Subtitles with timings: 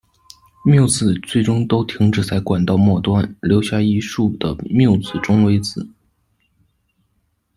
[0.65, 5.87] μ 子最终都停止在管道末端，留下一束的 μ 子中微子。